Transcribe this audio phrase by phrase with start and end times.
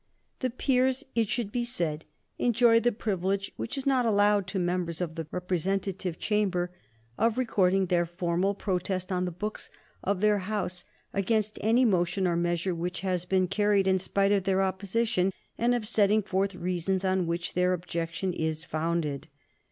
[0.39, 2.05] The peers, it should be said,
[2.39, 6.71] enjoy the privilege, which is not allowed to members of the representative chamber,
[7.19, 9.69] of recording their formal protest on the books
[10.03, 14.43] of their House against any motion or measure which has been carried in spite of
[14.45, 19.27] their opposition, and of setting forth reasons on which their objection is founded.